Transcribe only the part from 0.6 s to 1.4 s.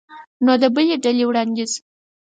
د بلې ډلې